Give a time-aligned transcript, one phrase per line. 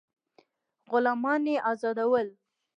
[0.91, 2.27] غلامان یې آزادول.